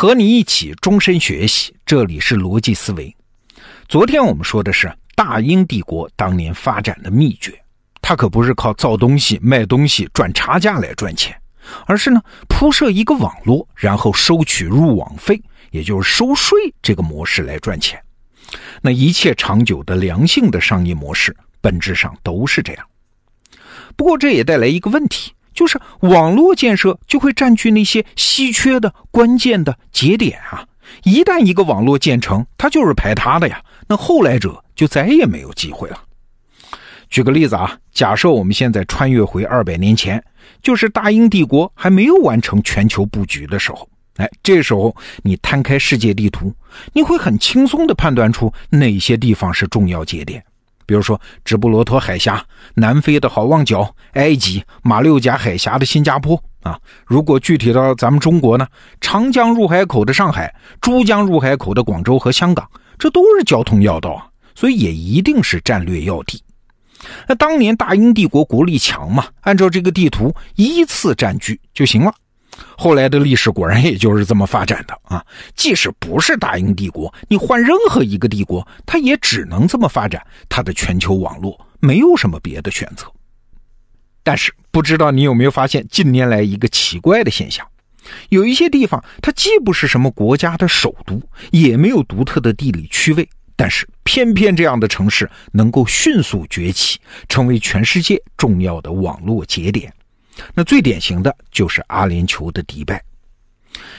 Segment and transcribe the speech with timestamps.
[0.00, 3.14] 和你一起终身学习，这里是逻辑思维。
[3.86, 7.52] 昨天我们说的是大英帝国当年发展的秘诀，
[8.00, 11.38] 它可不是靠造东西、卖东西赚差价来赚钱，
[11.84, 12.18] 而是呢
[12.48, 15.38] 铺设一个网络，然后收取入网费，
[15.70, 18.02] 也就是收税这个模式来赚钱。
[18.80, 22.86] 那一切长久的良性的商业模式，本质上都是这样。
[23.96, 25.34] 不过这也带来一个问题。
[25.60, 30.64] 就是网络建设就会占据那些稀缺的关键的节点啊！
[31.04, 36.02] 一旦一个网络建成，它就是排他的呀，那后来者就再也没有机会了。
[37.10, 40.24] 举个例子啊，假设我们现在穿越回二百年前，
[40.62, 46.50] 就是大英帝国还没有完成全球布局的时候，哎，这时候你摊开世界地图，
[46.94, 50.42] 你会很轻松地判断出哪些地方是重要节点。
[50.90, 52.44] 比如说，直布罗陀海峡、
[52.74, 56.76] 南非的好望角、埃及、马六甲海峡的新加坡啊。
[57.06, 58.66] 如果具体到咱们中国呢，
[59.00, 66.42] 长江入海口的上海、珠江入海口的广州和香港，这都是交通要道啊，所以也一定是战略要地。
[67.28, 72.12] 那当年大英帝国国力强嘛，按照这个地图依次占据就行了。
[72.76, 75.24] 后来的历史果然也就是这么发展的啊！
[75.54, 83.06] 即使不是大英帝国，你换任何一个帝国，它也只能这么发展它的全球网络，没有什么别的选择。
[84.22, 87.66] 但是，不知道你有没有发现近年来一个奇怪的现象：
[88.28, 99.92] 有一些地方它既不是什么国家的首都，也没有独特的地理区位，但是偏偏这样的城市能够迅速崛起，成为全世界重要的网络节点。
[100.54, 103.02] 那最典型的就是阿联酋的迪拜。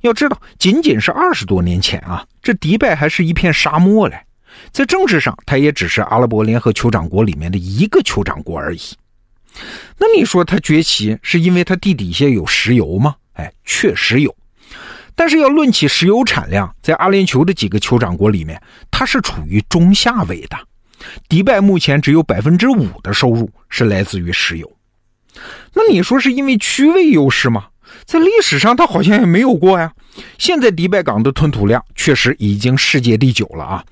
[0.00, 4.18] 要知道，仅仅是二十多年前啊，这迪拜还是一片沙漠嘞。
[4.70, 8.80] 在政治上，它也只是阿拉伯联合酋长国里面的一个酋长国而已。
[9.98, 13.14] 那你说它崛起是因为它地底下有石油吗？
[13.34, 14.34] 哎，确实有。
[15.14, 20.56] 但是要论起石油产量，在阿联酋的几个酋长国里面，它是处于中下位的。
[21.28, 24.70] 迪拜目前只有百分之五的收入是来自于石油。
[25.74, 27.66] 那你说是因为区位优势吗？
[28.04, 29.92] 在历史上，它好像也没有过呀。
[30.38, 33.84] 现在迪拜港的吞吐量确实已经世界第九了啊，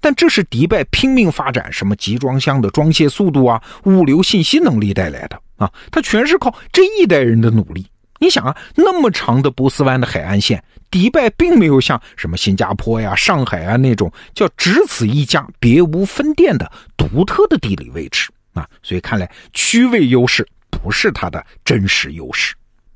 [0.00, 7.86] 但这是迪拜拼命发展什么集装箱的装卸速度啊、物流信息能力带来的啊，它全是靠这一代人的努力。
[8.20, 20.46] 你想啊，那么长的波斯湾的海岸线，迪拜并没有像什么新加坡呀、上海啊那种叫只此一家别无分店的独特的地理位置啊，所以看来区位优势。
[20.84, 22.54] 不是它的真实优势，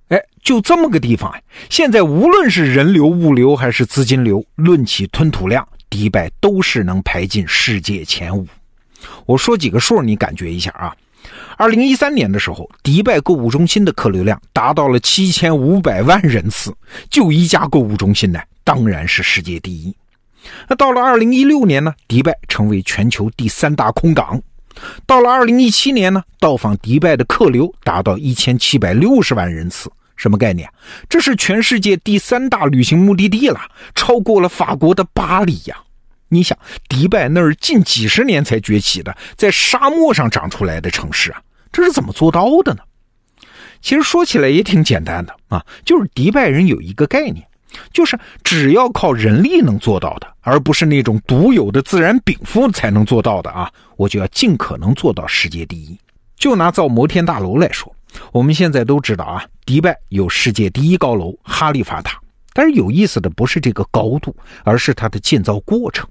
[0.08, 1.42] 哎，就这么个地方哎。
[1.70, 8.46] 现在无论是人流、物流还是资金流，论起吞吐量，迪拜都是能排进世界前五。
[9.24, 10.94] 我说几个数，你感觉一下啊。
[11.56, 16.74] 二零一三年的时候，迪拜购物中心的客流量达到了七千五百万人次，
[17.08, 19.96] 就一家购物中心呢，当然是世界第一。
[20.68, 24.38] 那到了二零一六年呢，迪拜成为全球第三大空港。
[25.06, 30.68] 到了二零一七年呢，到访迪拜的客流达到一千七百六十万人次，什么概念？
[31.08, 33.60] 这是全世界第三大旅行目的地了，
[33.94, 35.76] 超过了法国的巴黎呀！
[36.28, 36.58] 你想，
[36.88, 41.40] 迪拜那是近几十年才崛起的，在沙漠上长出来的城市啊，
[41.72, 42.80] 这是怎么做到的呢？
[43.80, 47.47] 其实说起来也挺简单的啊，就是迪拜人有一个概念。
[47.92, 53.70] 就是只要靠人力能做到的，而不是那种独有的自然禀赋才能做到的啊！
[53.96, 55.98] 我就要尽可能做到世界第一。
[56.36, 57.94] 就拿造摩天大楼来说，
[58.32, 62.18] 我们现在都知道啊，迪拜有世界第一高楼哈利法塔。
[62.52, 64.34] 但是有意思的不是这个高度，
[64.64, 66.08] 而是它的建造过程。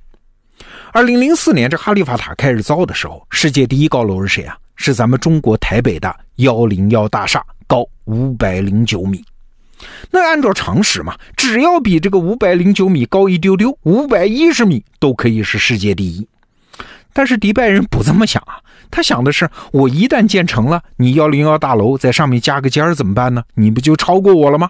[0.91, 4.57] 二零零四年这哈利法塔开始造的时候，世界第一高楼是谁啊？
[4.75, 9.23] 是咱们中国台北的幺零幺大厦，高五百零九米。
[10.11, 16.27] 那按照常识嘛，只要比这个五百零九米高一丢丢，五百一十米都可以是世界第一。
[17.13, 18.61] 但是迪拜人不这么想啊，
[18.91, 23.43] 他想的是，我一旦建成了，你幺零幺大楼在上面加个尖儿怎么办呢？
[23.55, 24.69] 你不就超过我了吗？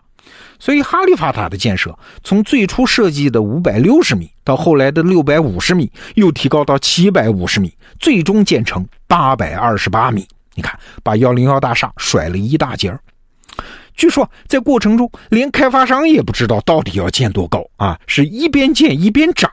[0.60, 10.26] 所以哈利法塔的建设，从最初设计的五百六十米，到后来的六百五十米，又提高到七百五十米，最终建成八百二十八米。
[10.56, 13.00] 你看，把幺零幺大厦甩了一大截儿。
[13.98, 19.52] 据说在过程中，连开发商也不知道到底要建多高啊，是一边建一边涨。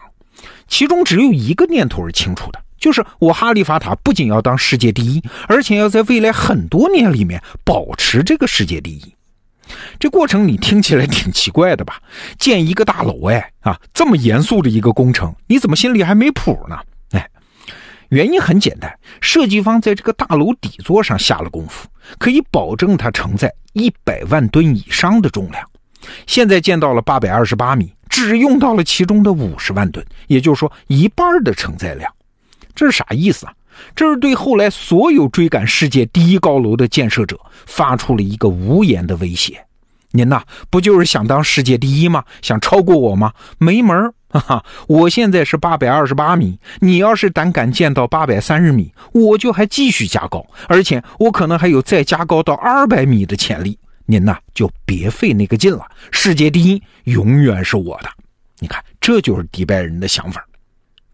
[0.69, 9.14] 其中只有一个念头是清楚的，就是我哈利法塔不仅要当世界第一，而且要在未来很多年里面保持这个世界第一。
[9.99, 11.99] 这过程你听起来挺奇怪的吧？
[12.38, 16.79] 建一个大楼，哎啊，这么严肃的一个工程，你怎么心里还没谱呢？
[18.09, 25.65] 原因很简单，设计方在这个大楼底座上下了功夫，可以保证它承载一百万吨以上的重量。
[26.27, 32.12] 现在建到了八百二十八米，只用到了其中的五十万吨，也就是说一半的承载量。
[32.75, 33.55] 这是啥意思啊？
[33.97, 39.65] 这是对后来所有追赶世界第一高楼的建设者发出了一个无言的威胁。
[40.11, 42.23] 您呐，不就是想当世界第一吗？
[42.43, 43.33] 想超过我吗？
[43.59, 44.15] 没门儿！
[44.34, 53.78] 哈哈，我现在是八百二十八米，你要是胆敢建到八百三十米，我就还继续加高，而且我可能还有再加高到二百米的潜力。
[54.06, 58.08] 您呐，就别费那个劲了，世界第一永远是我的。
[58.58, 60.44] 你看，这就是迪拜人的想法。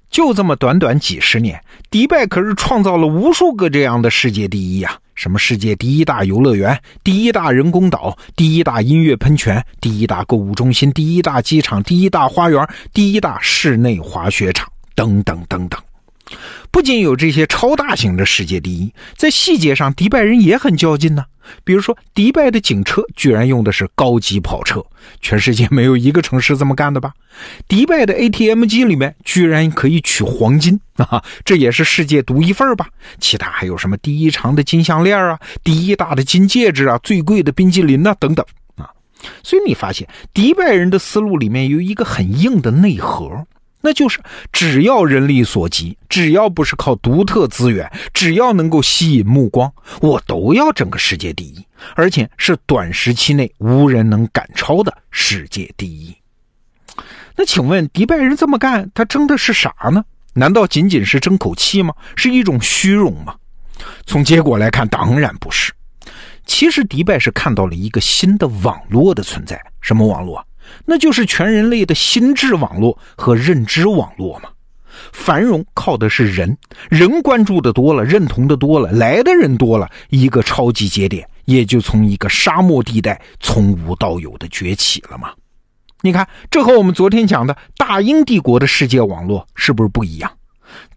[0.08, 4.98] 就这么短短几十年，迪拜可是创造了无数个这样的世界第一呀！
[5.20, 15.78] 什么世界第一大游乐园、第一大人工岛、第一大音乐喷泉、第一大购物中心、第一大机场、第一大花园、第一大室内滑雪场，等等等等。
[16.70, 21.26] 不仅有这些超大型的世界第一，在细节上，迪拜人也很较劲呢。
[21.64, 24.84] 比如说，迪拜的警车居然用的是高级跑车，
[25.20, 27.12] 全世界没有一个城市这么干的吧？
[27.68, 32.88] 迪拜的 ATM 机里面居然可以取黄金啊，这也是世界独一份吧？
[33.18, 38.44] 其他还有什么第一长的金项链啊，第一大的金戒指啊，最贵的冰激凌啊，等等
[38.76, 38.90] 啊。
[39.42, 43.46] 所以你发现，迪拜人的思路里面有一个很硬的内核。
[43.80, 44.20] 那就是
[44.52, 56.14] 只要人力所及，只要不是靠独特资源，只要能够吸引目光，我都要整个世界第一，而且是短时期内无人能赶超的世界第一。
[57.36, 60.04] 那请问迪拜人这么干，他争的是啥呢？
[60.34, 61.94] 难道仅仅是争口气吗？
[62.16, 63.34] 是一种虚荣吗？
[64.04, 65.72] 从结果来看，当然不是。
[66.44, 70.44] 其实迪拜是看到了一个新的网络的存在，什么网络？
[70.84, 74.48] 那就是全人类的心智网络和认知网络嘛。
[75.12, 76.56] 繁荣靠的是人，
[76.90, 85.30] 人关注的多了，认同的多了，来的人多了，一个超级节点也就从一个沙漠地带从无到有的崛起了嘛。
[86.02, 90.30] 你看，这和我们昨天讲的大英帝国的世界网络是不是不一样？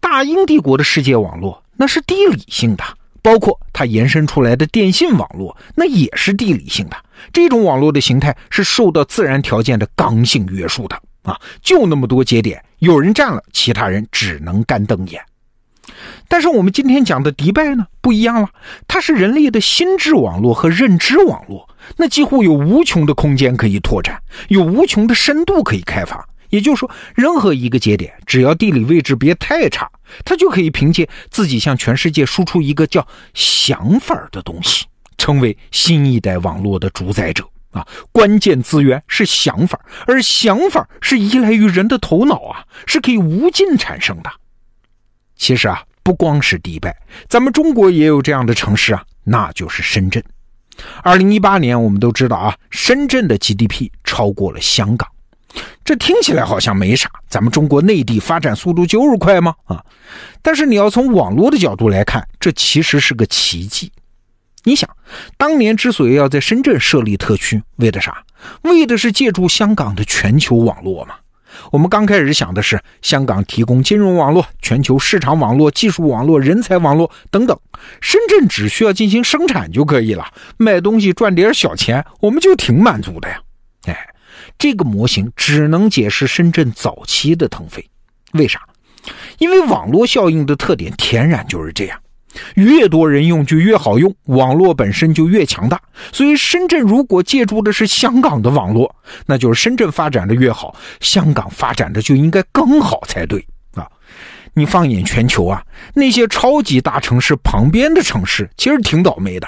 [0.00, 2.84] 大英帝国的世界网络那是地理性的。
[3.24, 6.96] 包括它延伸出来的电信网络，那也是地理性的。
[7.32, 15.22] 这种网络的形态是受到自然条件的刚性约束的啊，就那么多节点，有人占了，其他人只能干瞪眼。
[16.28, 18.48] 但是我们今天讲的迪拜呢，不一样了，
[18.86, 21.66] 它是人类的心智网络和认知网络，
[21.96, 26.28] 那几乎有无穷的空间可以拓展，有无穷的深度可以开发。
[26.54, 29.90] 也就是说，任何一个节点，只要地理位置别太差，
[30.24, 33.04] 它就可以凭借自己向全世界输出一个叫
[33.34, 34.86] 想法的东西，
[35.18, 37.84] 成为新一代网络的主宰者啊！
[38.12, 44.30] 关键资源是想法，而想法是依赖于人的头脑啊，是可以无尽产生的。
[45.34, 46.96] 其实啊，不光是迪拜，
[47.28, 50.22] 咱们中国也有这样的城市啊，那就是深圳。
[51.02, 55.08] 二零一八年，我们都知道啊，深圳的 GDP 超过了香港。
[55.84, 59.54] 这听起来好像没啥，咱们中国内地发展速度就是快吗？
[59.64, 59.84] 啊！
[60.40, 63.92] 但是你要从网络的角度来看，这其实是个奇迹。
[64.64, 64.88] 你想，
[65.36, 68.24] 当年之所以要在深圳设立特区，为的啥？
[68.62, 71.16] 为的是借助香港的全球网络嘛。
[71.70, 77.58] 我们刚开始想的是香港提供金融网络、全球市场网络、技术网络、人才网络等等，
[78.00, 80.26] 深圳只需要进行生产就可以了，
[80.56, 83.38] 卖东西赚点小钱，我们就挺满足的呀。
[83.84, 84.13] 哎。
[84.58, 87.84] 这个模型只能解释深圳早期的腾飞，
[88.32, 88.60] 为啥？
[89.38, 92.00] 因为网络效应的特点天然就是这样，
[92.54, 95.78] 越多人用就越好用，网络本身就越强大。
[96.10, 98.94] 所以深圳如果借助的是香港的网络，
[99.26, 103.86] 那就是深圳发展的越好，香港发展的就应该更好才对啊！
[104.54, 105.62] 你放眼全球啊，
[105.94, 109.46] 那些超级大城市旁边的城市其实挺倒霉的，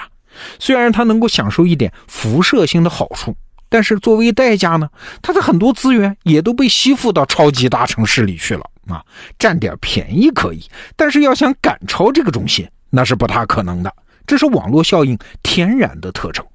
[0.59, 3.35] 虽然它能够享受一点辐射性的好处。
[3.69, 4.89] 但是作为代价呢，
[5.21, 9.03] 它的很多资源也都被吸附到超级大城市里去了啊！
[9.37, 10.63] 占点便宜可以，
[10.95, 13.93] 但是要想赶超这个中心，那是不大可能的。
[14.25, 16.45] 这是网络效应天然的特征。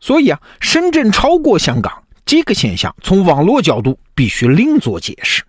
[0.00, 1.92] 所以啊，深圳超过香港
[2.24, 5.42] 这个现象，从网络角度必须另做解释。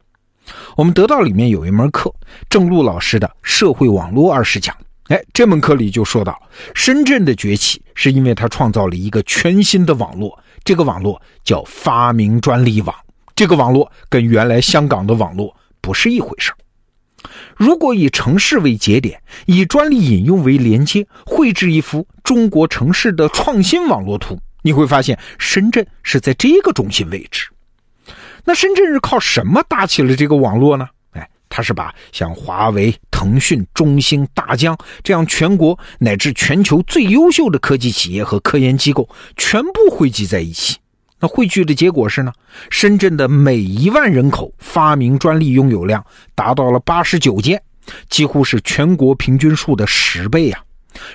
[0.75, 2.13] 我们得到里面有一门课，
[2.49, 4.75] 郑璐老师的社会网络二十讲。
[5.09, 6.41] 哎，这门课里就说到，
[6.73, 10.37] 深圳的崛起是因为它创造了一个全新的网络。
[10.63, 12.95] 这个网络叫发明专利网，
[13.35, 16.51] 这个网络跟原来香港的网络不是一回事
[17.55, 27.47] 如果以城市为节点，以专利引用为连接，绘制一幅中国城市的创新网络图，你会发现深圳是在这个中心位置。
[28.43, 30.87] 那深圳是靠什么搭起了这个网络呢？
[31.55, 39.07] 他，是把像华为、腾讯、中兴、大疆这样全国乃至全球最优秀的科技企业和科研机构
[39.37, 40.77] 全部汇集在一起，
[41.19, 42.33] 那汇聚的结果是呢，
[42.71, 47.61] 深圳的每一万人口发明专利拥有量达到了八十九件，
[48.09, 50.59] 几乎是全国平均数的十倍啊。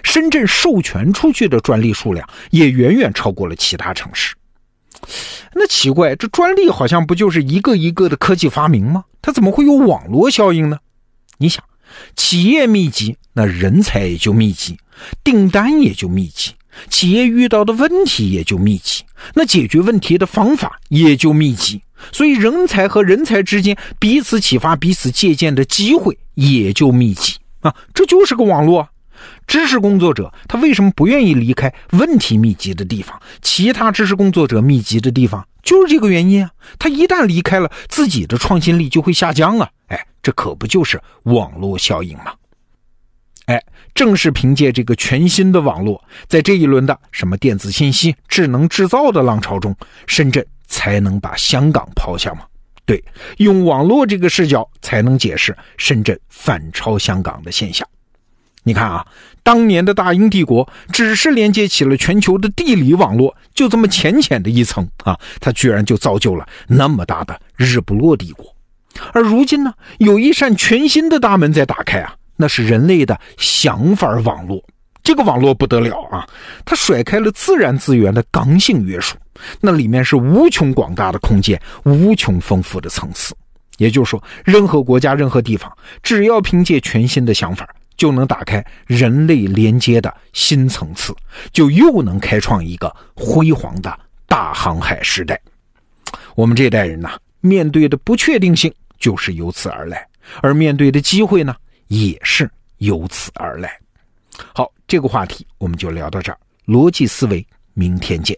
[0.03, 4.35] 深圳授权出去的专利数量也远远超过了其他城市。
[5.55, 9.05] 那奇怪，这专利好像不就是一个一个的科技发明吗？
[9.23, 10.79] 它怎么会有网络效应呢？
[11.39, 11.63] 你想，
[12.17, 14.77] 企业密集，那人才也就密集，
[15.25, 16.53] 订单也就密集。
[16.91, 19.03] 企业遇到的问题也就密集，
[19.35, 27.75] 那解决问题的方法也就密集，所以人才和人才之间彼此启发、彼此借鉴的机会也就密集啊！
[27.93, 28.89] 这就是个网络。
[29.47, 33.21] 知识工作者他为什么不愿意离开问题密集的地方？
[33.43, 36.51] 其他知识工作者密集的地方，就是这个原因啊！
[36.79, 39.69] 他一旦离开了，自己的创新力就会下降啊！
[39.87, 42.33] 哎，这可不就是网络效应吗？
[43.47, 43.63] 哎，
[43.95, 49.75] 正是凭借这个全新的网络，在这一轮的什么电子信息、智能制造的浪潮中，
[50.07, 52.43] 深圳才能把香港抛下吗？
[52.85, 53.03] 对，
[53.39, 57.89] 用网络这个视角才能解释深圳反超香港的现象。
[58.65, 59.07] 你看啊，
[59.43, 68.47] 当年的大英帝国只是连接起了全球的地理网络，就这么浅浅的一层啊，它居然就造就了那么大的日不落帝国。
[69.13, 72.15] 而如今呢，有一扇全新的大门在打开啊。
[72.41, 74.63] 那是人类的想法网络，
[75.03, 76.25] 这个网络不得了啊！
[76.65, 79.17] 它甩开了自然资源的刚性约束，
[79.61, 83.35] 那里面是无穷广大的空间，无穷丰富的层次。
[83.79, 85.69] 也就是说，任何国家、任何地方，
[86.01, 91.15] 只要凭借全新的想法，就能打开人类连接的新层次，
[91.53, 95.39] 就又能开创一个辉煌的大航海时代。
[96.35, 100.09] 我们这代人呐，面对的不确定性就是由此而来，
[100.41, 101.55] 而面对的机会呢？
[101.89, 103.77] 也是由此而来。
[104.55, 106.39] 好，这个话题我们就聊到这儿。
[106.67, 108.37] 逻辑思维，明天见。